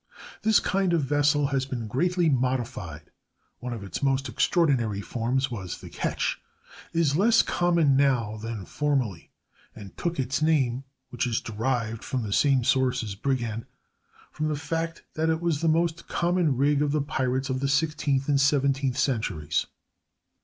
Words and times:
This 0.41 0.59
kind 0.59 0.93
of 0.93 1.03
vessel 1.03 1.45
has 1.53 1.67
been 1.67 1.85
greatly 1.87 2.27
modified 2.27 3.11
(one 3.59 3.71
of 3.71 3.83
its 3.83 4.01
most 4.01 4.27
extraordinary 4.27 4.99
forms 4.99 5.51
was 5.51 5.77
the 5.79 5.91
ketch), 5.91 6.41
is 6.91 7.15
less 7.15 7.43
common 7.43 7.95
now 7.95 8.37
than 8.37 8.65
formerly, 8.65 9.29
and 9.75 9.95
took 9.97 10.17
its 10.19 10.41
name, 10.41 10.85
which 11.11 11.27
is 11.27 11.39
derived 11.39 12.03
from 12.03 12.23
the 12.23 12.33
same 12.33 12.63
source 12.63 13.03
as 13.03 13.13
"brigand," 13.13 13.67
from 14.31 14.47
the 14.47 14.55
fact 14.55 15.03
that 15.13 15.29
it 15.29 15.39
was 15.39 15.61
the 15.61 15.67
most 15.67 16.07
common 16.07 16.57
rig 16.57 16.81
of 16.81 16.93
the 16.93 17.01
pirates 17.01 17.51
of 17.51 17.59
the 17.59 17.67
sixteenth 17.69 18.27
and 18.27 18.41
seventeenth 18.41 18.97
centuries. 18.97 19.67